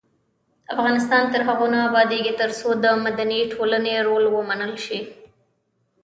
افغانستان 0.73 1.23
تر 1.33 1.41
هغو 1.47 1.65
نه 1.73 1.79
ابادیږي، 1.89 2.33
ترڅو 2.41 2.69
د 2.83 2.85
مدني 3.05 3.39
ټولنې 3.53 3.93
رول 4.07 4.23
ومنل 4.29 4.71
نشي. 4.77 4.99